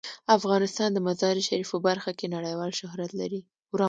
افغانستان 0.37 0.89
د 0.93 0.97
مزارشریف 1.07 1.67
په 1.73 1.79
برخه 1.87 2.11
کې 2.17 2.33
نړیوال 2.35 2.71
شهرت 2.79 3.11
لري. 3.19 3.41